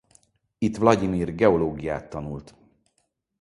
[0.57, 2.53] Itt Vlagyimir geológiát tanult.